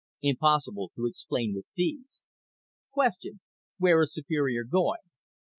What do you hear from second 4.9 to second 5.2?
A.